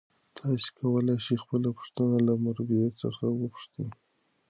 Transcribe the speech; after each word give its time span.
تاسي 0.37 0.69
کولای 0.79 1.17
شئ 1.25 1.35
خپله 1.43 1.69
پوښتنه 1.77 2.15
له 2.27 2.33
مربی 2.43 2.81
څخه 3.01 3.23
وپوښتئ. 3.31 3.87